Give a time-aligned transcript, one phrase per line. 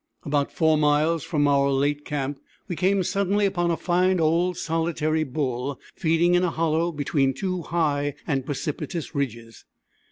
[0.23, 5.23] About 4 miles from our late camp we came suddenly upon a fine old solitary
[5.23, 9.63] bull, feeding in a hollow between two high and precipitous ridges.